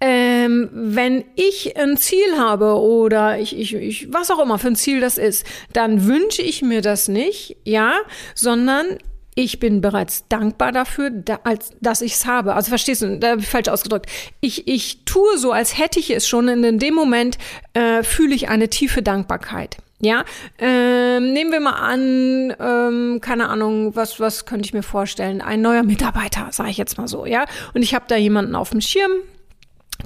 ähm, 0.00 0.68
wenn 0.72 1.24
ich 1.36 1.76
ein 1.76 1.96
Ziel 1.96 2.38
habe 2.38 2.78
oder 2.78 3.38
ich, 3.38 3.58
ich, 3.58 3.74
ich, 3.74 4.12
was 4.12 4.30
auch 4.30 4.38
immer 4.38 4.58
für 4.58 4.68
ein 4.68 4.76
Ziel 4.76 5.00
das 5.00 5.18
ist, 5.18 5.46
dann 5.72 6.06
wünsche 6.06 6.42
ich 6.42 6.62
mir 6.62 6.82
das 6.82 7.08
nicht, 7.08 7.56
ja, 7.64 7.94
sondern 8.34 8.98
ich 9.34 9.60
bin 9.60 9.80
bereits 9.80 10.26
dankbar 10.28 10.72
dafür, 10.72 11.10
da, 11.10 11.40
als, 11.44 11.70
dass 11.80 12.02
ich 12.02 12.14
es 12.14 12.26
habe. 12.26 12.54
Also 12.54 12.70
verstehst 12.70 13.02
du, 13.02 13.18
da 13.18 13.30
habe 13.30 13.40
ich 13.40 13.48
falsch 13.48 13.68
ausgedrückt. 13.68 14.10
Ich, 14.40 14.66
ich 14.68 15.04
tue 15.04 15.38
so, 15.38 15.52
als 15.52 15.78
hätte 15.78 16.00
ich 16.00 16.10
es 16.10 16.28
schon. 16.28 16.48
Und 16.48 16.64
in 16.64 16.78
dem 16.78 16.94
Moment 16.94 17.38
äh, 17.74 18.02
fühle 18.02 18.34
ich 18.34 18.48
eine 18.48 18.68
tiefe 18.68 19.02
Dankbarkeit. 19.02 19.78
Ja, 20.02 20.24
ähm, 20.58 21.34
nehmen 21.34 21.52
wir 21.52 21.60
mal 21.60 21.74
an, 21.74 22.54
ähm, 22.58 23.20
keine 23.20 23.50
Ahnung, 23.50 23.94
was 23.94 24.18
was 24.18 24.46
könnte 24.46 24.64
ich 24.64 24.72
mir 24.72 24.82
vorstellen? 24.82 25.42
Ein 25.42 25.60
neuer 25.60 25.82
Mitarbeiter, 25.82 26.48
sage 26.52 26.70
ich 26.70 26.78
jetzt 26.78 26.96
mal 26.96 27.06
so, 27.06 27.26
ja. 27.26 27.44
Und 27.74 27.82
ich 27.82 27.94
habe 27.94 28.06
da 28.08 28.16
jemanden 28.16 28.54
auf 28.54 28.70
dem 28.70 28.80
Schirm, 28.80 29.10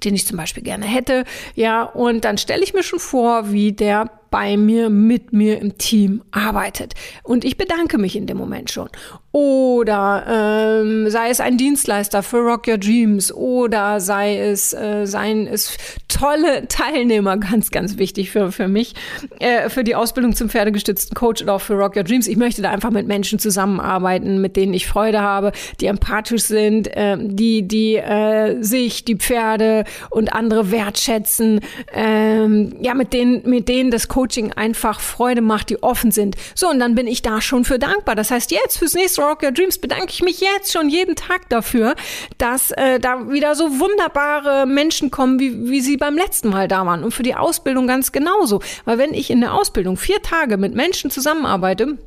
den 0.02 0.16
ich 0.16 0.26
zum 0.26 0.36
Beispiel 0.36 0.64
gerne 0.64 0.84
hätte, 0.84 1.22
ja. 1.54 1.84
Und 1.84 2.24
dann 2.24 2.38
stelle 2.38 2.64
ich 2.64 2.74
mir 2.74 2.82
schon 2.82 2.98
vor, 2.98 3.52
wie 3.52 3.70
der 3.70 4.10
bei 4.34 4.56
mir, 4.56 4.90
mit 4.90 5.32
mir 5.32 5.60
im 5.60 5.78
Team 5.78 6.20
arbeitet. 6.32 6.94
Und 7.22 7.44
ich 7.44 7.56
bedanke 7.56 7.98
mich 7.98 8.16
in 8.16 8.26
dem 8.26 8.36
Moment 8.36 8.68
schon. 8.68 8.88
Oder 9.30 10.80
ähm, 10.82 11.08
sei 11.08 11.28
es 11.28 11.40
ein 11.40 11.56
Dienstleister 11.56 12.22
für 12.24 12.38
Rock 12.38 12.66
Your 12.66 12.78
Dreams 12.78 13.32
oder 13.32 14.00
sei 14.00 14.38
es, 14.38 14.72
äh, 14.72 15.06
seien 15.06 15.46
es 15.46 15.76
tolle 16.06 16.68
Teilnehmer, 16.68 17.36
ganz, 17.50 17.70
ganz 17.70 17.98
wichtig 17.98 18.30
für, 18.30 18.52
für 18.52 18.68
mich, 18.68 18.94
äh, 19.40 19.68
für 19.68 19.82
die 19.82 19.94
Ausbildung 19.96 20.34
zum 20.34 20.48
pferdegestützten 20.48 21.14
Coach 21.14 21.42
oder 21.42 21.54
auch 21.54 21.60
für 21.60 21.74
Rock 21.74 21.96
Your 21.96 22.04
Dreams. 22.04 22.28
Ich 22.28 22.36
möchte 22.36 22.62
da 22.62 22.70
einfach 22.70 22.90
mit 22.90 23.08
Menschen 23.08 23.38
zusammenarbeiten, 23.38 24.40
mit 24.40 24.56
denen 24.56 24.72
ich 24.72 24.86
Freude 24.86 25.20
habe, 25.20 25.50
die 25.80 25.86
empathisch 25.86 26.42
sind, 26.42 26.86
äh, 26.96 27.16
die, 27.20 27.66
die 27.66 27.96
äh, 27.96 28.62
sich, 28.62 29.04
die 29.04 29.16
Pferde 29.16 29.84
und 30.10 30.32
andere 30.32 30.70
wertschätzen, 30.70 31.60
ähm, 31.92 32.76
ja, 32.80 32.94
mit 32.94 33.12
denen, 33.12 33.48
mit 33.48 33.68
denen 33.68 33.90
das 33.90 34.06
Coaching 34.06 34.23
einfach 34.52 35.00
Freude 35.00 35.40
macht, 35.40 35.70
die 35.70 35.82
offen 35.82 36.10
sind. 36.10 36.36
So, 36.54 36.68
und 36.68 36.78
dann 36.78 36.94
bin 36.94 37.06
ich 37.06 37.22
da 37.22 37.40
schon 37.40 37.64
für 37.64 37.78
dankbar. 37.78 38.14
Das 38.14 38.30
heißt, 38.30 38.50
jetzt 38.50 38.78
fürs 38.78 38.94
nächste 38.94 39.22
Rock 39.22 39.42
Your 39.42 39.52
Dreams 39.52 39.78
bedanke 39.78 40.10
ich 40.10 40.22
mich 40.22 40.40
jetzt 40.40 40.72
schon 40.72 40.88
jeden 40.88 41.16
Tag 41.16 41.48
dafür, 41.48 41.94
dass 42.38 42.70
äh, 42.72 42.98
da 42.98 43.30
wieder 43.30 43.54
so 43.54 43.78
wunderbare 43.78 44.66
Menschen 44.66 45.10
kommen, 45.10 45.38
wie, 45.38 45.68
wie 45.68 45.80
sie 45.80 45.96
beim 45.96 46.16
letzten 46.16 46.48
Mal 46.48 46.68
da 46.68 46.86
waren. 46.86 47.04
Und 47.04 47.12
für 47.12 47.22
die 47.22 47.34
Ausbildung 47.34 47.86
ganz 47.86 48.12
genauso. 48.12 48.60
Weil 48.84 48.98
wenn 48.98 49.14
ich 49.14 49.30
in 49.30 49.40
der 49.40 49.54
Ausbildung 49.54 49.96
vier 49.96 50.22
Tage 50.22 50.56
mit 50.56 50.74
Menschen 50.74 51.10
zusammenarbeite, 51.10 51.98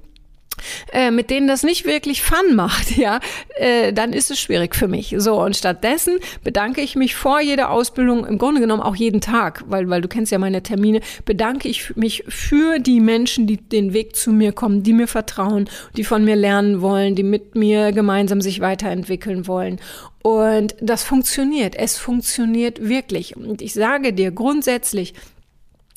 äh, 0.92 1.12
mit 1.12 1.30
denen 1.30 1.48
das 1.48 1.64
nicht 1.64 1.86
wirklich 1.86 2.22
Fun 2.22 2.56
macht, 2.56 2.92
ja, 2.98 3.20
äh, 3.56 3.94
dann 3.94 4.14
ist 4.14 4.32
es 4.32 4.40
schwierig 4.40 4.76
für 4.76 4.88
mich. 4.88 5.16
So, 5.18 5.42
und 5.42 5.56
stattdessen 5.56 6.18
bedanke 6.44 6.82
ich 6.82 6.96
mich 6.96 7.16
vor 7.16 7.40
jeder 7.42 7.70
Ausbildung, 7.70 8.26
im 8.26 8.38
Grunde 8.38 8.62
genommen 8.62 8.82
auch 8.82 8.96
jeden 8.96 9.22
Tag, 9.22 9.64
weil, 9.68 9.90
weil 9.90 10.02
du 10.02 10.08
kennst 10.08 10.32
ja 10.32 10.40
meine 10.40 10.64
Termine, 10.64 11.02
bedanke 11.26 11.68
ich 11.68 11.96
mich 11.96 12.24
für 12.28 12.80
die 12.80 13.00
Menschen, 13.00 13.48
die 13.48 13.58
den 13.58 13.94
Weg 13.94 14.16
zu 14.16 14.32
mir 14.32 14.52
kommen, 14.52 14.84
die 14.84 14.94
mir 14.94 15.08
vertrauen, 15.08 15.70
die 15.96 16.04
von 16.04 16.24
mir 16.24 16.36
lernen 16.36 16.82
wollen, 16.82 17.16
die 17.16 17.24
mit 17.24 17.56
mir 17.56 17.92
gemeinsam 17.92 18.42
sich 18.42 18.60
weiterentwickeln 18.60 19.48
wollen. 19.48 19.80
Und 20.24 20.76
das 20.82 21.04
funktioniert. 21.04 21.76
Es 21.76 21.98
funktioniert 21.98 22.90
wirklich. 22.90 23.38
Und 23.38 23.62
ich 23.62 23.74
sage 23.74 24.12
dir 24.12 24.32
grundsätzlich, 24.32 25.14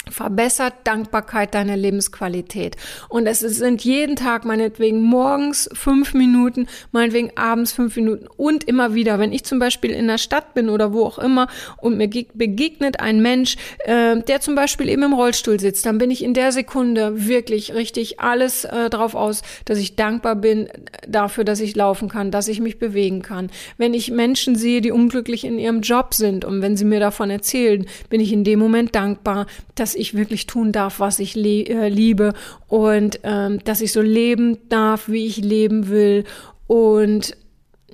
verbessert 0.08 0.74
Dankbarkeit 0.84 1.54
deine 1.54 1.76
Lebensqualität. 1.76 2.76
Und 3.08 3.26
es 3.26 3.40
sind 3.40 3.84
jeden 3.84 4.16
Tag 4.16 4.44
meinetwegen 4.44 5.02
morgens 5.02 5.68
fünf 5.72 6.14
Minuten, 6.14 6.66
meinetwegen 6.92 7.32
abends 7.36 7.72
fünf 7.72 7.96
Minuten 7.96 8.26
und 8.36 8.64
immer 8.64 8.94
wieder. 8.94 9.18
Wenn 9.18 9.32
ich 9.32 9.44
zum 9.44 9.58
Beispiel 9.58 9.90
in 9.90 10.08
der 10.08 10.18
Stadt 10.18 10.54
bin 10.54 10.68
oder 10.68 10.92
wo 10.92 11.04
auch 11.04 11.18
immer 11.18 11.48
und 11.76 11.96
mir 11.96 12.08
begegnet 12.08 13.00
ein 13.00 13.20
Mensch, 13.20 13.56
äh, 13.84 14.20
der 14.22 14.40
zum 14.40 14.54
Beispiel 14.54 14.88
eben 14.88 15.02
im 15.02 15.12
Rollstuhl 15.12 15.60
sitzt, 15.60 15.86
dann 15.86 15.98
bin 15.98 16.10
ich 16.10 16.24
in 16.24 16.34
der 16.34 16.52
Sekunde 16.52 17.26
wirklich 17.26 17.74
richtig 17.74 18.20
alles 18.20 18.64
äh, 18.64 18.90
drauf 18.90 19.14
aus, 19.14 19.42
dass 19.64 19.78
ich 19.78 19.96
dankbar 19.96 20.36
bin 20.36 20.68
dafür, 21.06 21.44
dass 21.44 21.60
ich 21.60 21.76
laufen 21.76 22.08
kann, 22.08 22.30
dass 22.30 22.48
ich 22.48 22.60
mich 22.60 22.78
bewegen 22.78 23.22
kann. 23.22 23.50
Wenn 23.76 23.94
ich 23.94 24.10
Menschen 24.10 24.56
sehe, 24.56 24.80
die 24.80 24.90
unglücklich 24.90 25.44
in 25.44 25.58
ihrem 25.58 25.82
Job 25.82 26.14
sind 26.14 26.44
und 26.44 26.62
wenn 26.62 26.76
sie 26.76 26.84
mir 26.84 27.00
davon 27.00 27.30
erzählen, 27.30 27.86
bin 28.08 28.20
ich 28.20 28.32
in 28.32 28.44
dem 28.44 28.58
Moment 28.58 28.94
dankbar, 28.94 29.46
dass 29.74 29.94
ich 30.00 30.14
wirklich 30.14 30.46
tun 30.46 30.72
darf, 30.72 31.00
was 31.00 31.18
ich 31.18 31.36
äh, 31.36 31.88
liebe 31.88 32.32
und 32.68 33.20
ähm, 33.22 33.58
dass 33.64 33.80
ich 33.80 33.92
so 33.92 34.00
leben 34.00 34.58
darf, 34.68 35.08
wie 35.08 35.26
ich 35.26 35.36
leben 35.36 35.88
will 35.88 36.24
und 36.66 37.36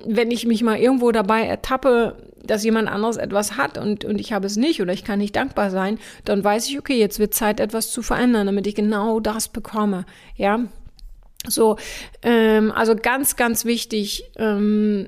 wenn 0.05 0.31
ich 0.31 0.45
mich 0.45 0.63
mal 0.63 0.77
irgendwo 0.77 1.11
dabei 1.11 1.43
ertappe, 1.43 2.15
dass 2.43 2.63
jemand 2.63 2.87
anderes 2.87 3.17
etwas 3.17 3.57
hat 3.57 3.77
und, 3.77 4.05
und 4.05 4.19
ich 4.19 4.31
habe 4.31 4.47
es 4.47 4.55
nicht 4.55 4.81
oder 4.81 4.93
ich 4.93 5.03
kann 5.03 5.19
nicht 5.19 5.35
dankbar 5.35 5.69
sein, 5.69 5.99
dann 6.25 6.43
weiß 6.43 6.67
ich, 6.69 6.79
okay, 6.79 6.97
jetzt 6.97 7.19
wird 7.19 7.33
Zeit, 7.33 7.59
etwas 7.59 7.91
zu 7.91 8.01
verändern, 8.01 8.47
damit 8.47 8.67
ich 8.67 8.75
genau 8.75 9.19
das 9.19 9.49
bekomme. 9.49 10.05
Ja. 10.35 10.65
So, 11.47 11.77
ähm, 12.23 12.71
also 12.71 12.95
ganz, 12.95 13.35
ganz 13.35 13.65
wichtig, 13.65 14.25
ähm, 14.37 15.07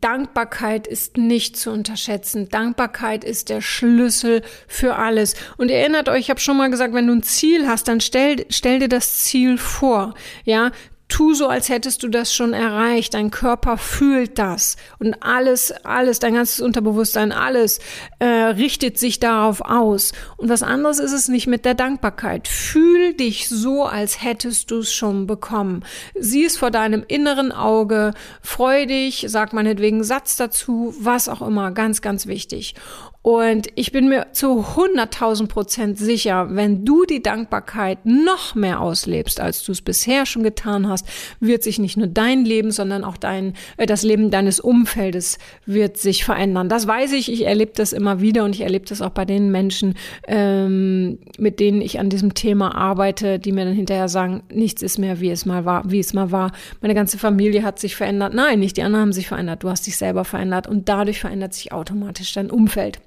Dankbarkeit 0.00 0.86
ist 0.86 1.16
nicht 1.16 1.56
zu 1.56 1.70
unterschätzen. 1.72 2.48
Dankbarkeit 2.48 3.24
ist 3.24 3.48
der 3.48 3.60
Schlüssel 3.60 4.42
für 4.68 4.96
alles. 4.96 5.34
Und 5.56 5.70
erinnert 5.70 6.08
euch, 6.08 6.20
ich 6.20 6.30
habe 6.30 6.38
schon 6.38 6.56
mal 6.56 6.70
gesagt, 6.70 6.94
wenn 6.94 7.08
du 7.08 7.14
ein 7.14 7.24
Ziel 7.24 7.66
hast, 7.66 7.88
dann 7.88 8.00
stell, 8.00 8.46
stell 8.48 8.78
dir 8.78 8.88
das 8.88 9.24
Ziel 9.24 9.58
vor. 9.58 10.14
Ja, 10.44 10.70
tu 11.12 11.34
so, 11.34 11.46
als 11.48 11.68
hättest 11.68 12.02
du 12.02 12.08
das 12.08 12.34
schon 12.34 12.54
erreicht. 12.54 13.12
Dein 13.12 13.30
Körper 13.30 13.76
fühlt 13.76 14.38
das 14.38 14.76
und 14.98 15.22
alles, 15.22 15.70
alles, 15.84 16.20
dein 16.20 16.34
ganzes 16.34 16.60
Unterbewusstsein, 16.60 17.32
alles 17.32 17.80
äh, 18.18 18.26
richtet 18.26 18.96
sich 18.96 19.20
darauf 19.20 19.60
aus. 19.60 20.12
Und 20.38 20.48
was 20.48 20.62
anderes 20.62 20.98
ist 20.98 21.12
es 21.12 21.28
nicht 21.28 21.46
mit 21.46 21.66
der 21.66 21.74
Dankbarkeit. 21.74 22.48
Fühl 22.48 23.12
dich 23.12 23.50
so, 23.50 23.84
als 23.84 24.22
hättest 24.22 24.70
du 24.70 24.78
es 24.78 24.94
schon 24.94 25.26
bekommen. 25.26 25.84
Sieh 26.18 26.46
es 26.46 26.56
vor 26.56 26.70
deinem 26.70 27.04
inneren 27.06 27.52
Auge, 27.52 28.14
freu 28.40 28.86
dich, 28.86 29.26
sag 29.28 29.52
meinetwegen 29.52 30.04
Satz 30.04 30.36
dazu, 30.36 30.94
was 30.98 31.28
auch 31.28 31.42
immer, 31.42 31.72
ganz, 31.72 32.00
ganz 32.00 32.26
wichtig. 32.26 32.74
Und 33.22 33.68
ich 33.76 33.92
bin 33.92 34.08
mir 34.08 34.32
zu 34.32 34.64
100.000 34.76 35.46
Prozent 35.46 35.96
sicher, 35.96 36.48
wenn 36.56 36.84
du 36.84 37.04
die 37.04 37.22
Dankbarkeit 37.22 38.04
noch 38.04 38.56
mehr 38.56 38.80
auslebst, 38.80 39.40
als 39.40 39.62
du 39.62 39.70
es 39.70 39.80
bisher 39.80 40.26
schon 40.26 40.42
getan 40.42 40.88
hast, 40.88 41.06
wird 41.38 41.62
sich 41.62 41.78
nicht 41.78 41.96
nur 41.96 42.08
dein 42.08 42.44
Leben, 42.44 42.72
sondern 42.72 43.04
auch 43.04 43.16
dein, 43.16 43.54
äh, 43.76 43.86
das 43.86 44.02
Leben 44.02 44.32
deines 44.32 44.58
Umfeldes 44.58 45.38
wird 45.66 45.98
sich 45.98 46.24
verändern. 46.24 46.68
Das 46.68 46.88
weiß 46.88 47.12
ich. 47.12 47.30
Ich 47.30 47.46
erlebe 47.46 47.70
das 47.76 47.92
immer 47.92 48.20
wieder 48.20 48.42
und 48.42 48.56
ich 48.56 48.62
erlebe 48.62 48.86
das 48.86 49.00
auch 49.00 49.10
bei 49.10 49.24
den 49.24 49.52
Menschen, 49.52 49.94
ähm, 50.26 51.20
mit 51.38 51.60
denen 51.60 51.80
ich 51.80 52.00
an 52.00 52.10
diesem 52.10 52.34
Thema 52.34 52.74
arbeite, 52.74 53.38
die 53.38 53.52
mir 53.52 53.64
dann 53.64 53.74
hinterher 53.74 54.08
sagen, 54.08 54.42
nichts 54.52 54.82
ist 54.82 54.98
mehr, 54.98 55.20
wie 55.20 55.30
es 55.30 55.46
mal 55.46 55.64
war, 55.64 55.88
wie 55.88 56.00
es 56.00 56.12
mal 56.12 56.32
war. 56.32 56.50
Meine 56.80 56.94
ganze 56.94 57.18
Familie 57.18 57.62
hat 57.62 57.78
sich 57.78 57.94
verändert. 57.94 58.34
Nein, 58.34 58.58
nicht 58.58 58.76
die 58.76 58.82
anderen 58.82 59.02
haben 59.02 59.12
sich 59.12 59.28
verändert. 59.28 59.62
Du 59.62 59.70
hast 59.70 59.86
dich 59.86 59.96
selber 59.96 60.24
verändert 60.24 60.66
und 60.66 60.88
dadurch 60.88 61.20
verändert 61.20 61.54
sich 61.54 61.70
automatisch 61.70 62.32
dein 62.32 62.50
Umfeld. 62.50 62.98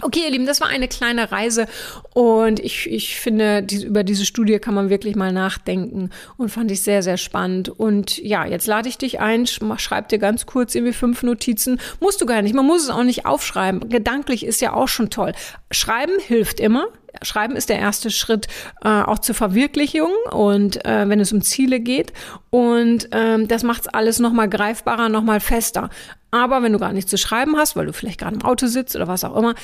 Okay, 0.00 0.22
ihr 0.24 0.30
Lieben, 0.30 0.46
das 0.46 0.60
war 0.60 0.68
eine 0.68 0.88
kleine 0.88 1.30
Reise 1.30 1.66
und 2.12 2.58
ich, 2.58 2.90
ich 2.90 3.20
finde, 3.20 3.64
über 3.84 4.02
diese 4.02 4.24
Studie 4.24 4.58
kann 4.58 4.74
man 4.74 4.90
wirklich 4.90 5.14
mal 5.14 5.32
nachdenken 5.32 6.10
und 6.36 6.48
fand 6.48 6.72
ich 6.72 6.82
sehr, 6.82 7.04
sehr 7.04 7.16
spannend. 7.16 7.68
Und 7.68 8.18
ja, 8.18 8.44
jetzt 8.44 8.66
lade 8.66 8.88
ich 8.88 8.98
dich 8.98 9.20
ein, 9.20 9.46
schreib 9.46 10.08
dir 10.08 10.18
ganz 10.18 10.46
kurz 10.46 10.74
irgendwie 10.74 10.92
fünf 10.92 11.22
Notizen. 11.22 11.80
Musst 12.00 12.20
du 12.20 12.26
gar 12.26 12.42
nicht, 12.42 12.54
man 12.54 12.66
muss 12.66 12.82
es 12.82 12.90
auch 12.90 13.04
nicht 13.04 13.26
aufschreiben. 13.26 13.88
Gedanklich 13.90 14.44
ist 14.44 14.60
ja 14.60 14.72
auch 14.72 14.88
schon 14.88 15.10
toll. 15.10 15.32
Schreiben 15.70 16.18
hilft 16.18 16.58
immer. 16.58 16.86
Schreiben 17.20 17.54
ist 17.54 17.68
der 17.68 17.78
erste 17.78 18.10
Schritt 18.10 18.48
äh, 18.82 18.88
auch 18.88 19.18
zur 19.18 19.34
Verwirklichung 19.34 20.10
und 20.30 20.84
äh, 20.84 21.08
wenn 21.08 21.20
es 21.20 21.32
um 21.32 21.42
Ziele 21.42 21.78
geht. 21.78 22.12
Und 22.50 23.08
ähm, 23.12 23.46
das 23.46 23.62
macht 23.62 23.82
es 23.82 23.88
alles 23.88 24.18
nochmal 24.18 24.48
greifbarer, 24.48 25.08
nochmal 25.08 25.38
fester. 25.40 25.90
Aber 26.32 26.62
wenn 26.62 26.72
du 26.72 26.78
gar 26.78 26.92
nichts 26.92 27.10
zu 27.10 27.18
schreiben 27.18 27.56
hast, 27.56 27.76
weil 27.76 27.86
du 27.86 27.92
vielleicht 27.92 28.18
gerade 28.18 28.34
im 28.34 28.42
Auto 28.42 28.66
sitzt 28.66 28.96
oder 28.96 29.06
was 29.06 29.22
auch 29.22 29.36
immer, 29.36 29.54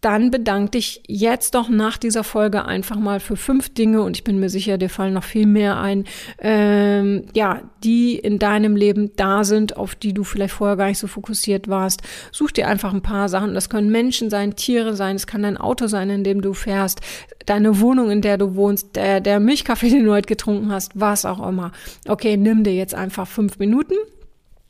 dann 0.00 0.30
bedank 0.30 0.72
dich 0.72 1.02
jetzt 1.08 1.54
doch 1.54 1.68
nach 1.68 1.98
dieser 1.98 2.22
Folge 2.22 2.64
einfach 2.64 2.96
mal 2.96 3.18
für 3.18 3.36
fünf 3.36 3.74
Dinge 3.74 4.02
und 4.02 4.16
ich 4.16 4.22
bin 4.22 4.38
mir 4.38 4.48
sicher, 4.48 4.78
dir 4.78 4.90
fallen 4.90 5.14
noch 5.14 5.24
viel 5.24 5.46
mehr 5.46 5.80
ein, 5.80 6.04
ähm, 6.38 7.24
ja, 7.34 7.62
die 7.82 8.16
in 8.16 8.38
deinem 8.38 8.76
Leben 8.76 9.10
da 9.16 9.42
sind, 9.42 9.76
auf 9.76 9.96
die 9.96 10.14
du 10.14 10.22
vielleicht 10.22 10.54
vorher 10.54 10.76
gar 10.76 10.86
nicht 10.86 10.98
so 10.98 11.08
fokussiert 11.08 11.66
warst. 11.66 12.02
Such 12.30 12.52
dir 12.52 12.68
einfach 12.68 12.92
ein 12.92 13.02
paar 13.02 13.28
Sachen. 13.28 13.54
Das 13.54 13.70
können 13.70 13.90
Menschen 13.90 14.30
sein, 14.30 14.54
Tiere 14.54 14.94
sein, 14.94 15.16
es 15.16 15.26
kann 15.26 15.42
dein 15.42 15.56
Auto 15.56 15.88
sein, 15.88 16.10
in 16.10 16.22
dem 16.22 16.42
du 16.42 16.52
fährst, 16.52 17.00
deine 17.46 17.80
Wohnung, 17.80 18.10
in 18.10 18.22
der 18.22 18.38
du 18.38 18.54
wohnst, 18.54 18.94
der, 18.94 19.20
der 19.20 19.40
Milchkaffee, 19.40 19.90
den 19.90 20.04
du 20.04 20.12
heute 20.12 20.28
getrunken 20.28 20.70
hast, 20.70 20.92
was 20.94 21.24
auch 21.24 21.44
immer. 21.44 21.72
Okay, 22.06 22.36
nimm 22.36 22.62
dir 22.62 22.74
jetzt 22.74 22.94
einfach 22.94 23.26
fünf 23.26 23.58
Minuten 23.58 23.94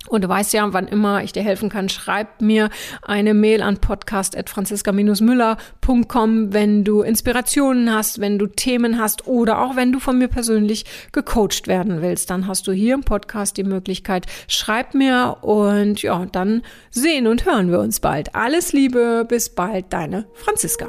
und 0.07 0.23
du 0.25 0.28
weißt 0.28 0.52
ja, 0.55 0.73
wann 0.73 0.87
immer 0.87 1.23
ich 1.23 1.33
dir 1.33 1.43
helfen 1.43 1.69
kann, 1.69 1.89
schreib 1.89 2.41
mir 2.41 2.71
eine 3.02 3.34
Mail 3.34 3.63
an 3.63 3.78
podcast.franziska-müller.com, 3.78 6.52
wenn 6.52 6.84
du 6.84 7.02
Inspirationen 7.02 7.93
hast, 7.95 8.21
wenn 8.21 8.39
du 8.39 8.47
Themen 8.47 9.00
hast 9.00 9.26
oder 9.26 9.61
auch 9.61 9.75
wenn 9.76 9.93
du 9.93 10.00
von 10.00 10.19
mir 10.19 10.28
persönlich 10.28 10.84
gecoacht 11.13 11.67
werden 11.67 12.00
willst. 12.00 12.30
Dann 12.30 12.47
hast 12.47 12.67
du 12.69 12.73
hier 12.73 12.95
im 12.95 13.02
Podcast 13.02 13.56
die 13.56 13.65
Möglichkeit, 13.65 14.26
schreib 14.47 14.95
mir 14.95 15.39
und 15.43 16.00
ja, 16.00 16.26
dann 16.26 16.63
sehen 16.91 17.26
und 17.26 17.45
hören 17.45 17.71
wir 17.71 17.80
uns 17.80 18.00
bald. 18.00 18.34
Alles 18.34 18.73
Liebe, 18.73 19.26
bis 19.28 19.50
bald, 19.50 19.93
deine 19.93 20.26
Franziska. 20.34 20.89